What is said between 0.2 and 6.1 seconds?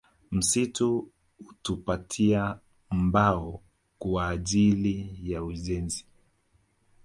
Misitu hutupatia mbao kwaajili ya ujenzi